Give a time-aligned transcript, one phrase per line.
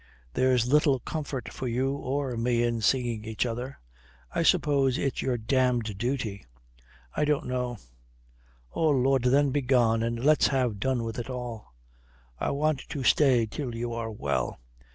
[0.33, 3.77] There's little comfort for you or me in seeing each other.
[4.33, 6.47] I suppose it's your damned duty."
[7.15, 7.77] "I don't know."
[8.73, 11.75] "Oh Lud, then begone and let's have done with it all."
[12.39, 14.59] "I want to stay till you are well."